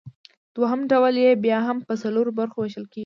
[0.55, 2.99] دوهم ډول یې بیا هم پۀ څلورو برخو ویشل کیږي